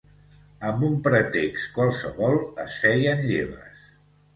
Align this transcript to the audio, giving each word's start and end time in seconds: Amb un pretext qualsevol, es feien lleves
Amb 0.69 0.85
un 0.87 0.95
pretext 1.09 1.69
qualsevol, 1.77 2.41
es 2.67 2.83
feien 2.87 3.27
lleves 3.33 3.89